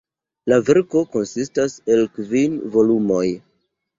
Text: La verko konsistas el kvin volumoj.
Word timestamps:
La 0.51 0.57
verko 0.69 1.01
konsistas 1.15 1.75
el 1.95 2.01
kvin 2.15 2.57
volumoj. 2.77 3.25